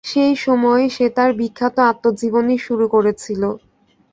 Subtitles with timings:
[0.05, 3.41] সেই সময়েই সে তার বিখ্যাত আত্মজীবনী শুরু করেছিল।